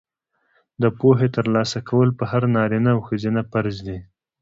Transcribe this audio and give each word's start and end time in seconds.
د 0.81 0.83
پوهې 0.99 1.27
ترلاسه 1.35 1.79
کول 1.89 2.09
په 2.19 2.23
هر 2.31 2.43
نارینه 2.55 2.89
او 2.95 2.99
ښځینه 3.07 3.41
فرض 3.51 3.75
دي. 3.87 3.99